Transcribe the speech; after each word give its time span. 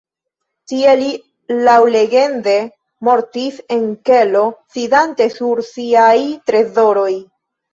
Tie 0.69 0.93
li 1.01 1.09
laŭlegende 1.67 2.55
mortis 3.09 3.61
en 3.77 3.85
kelo 4.11 4.43
sidante 4.79 5.29
sur 5.37 5.63
siaj 5.69 6.17
trezoroj. 6.51 7.11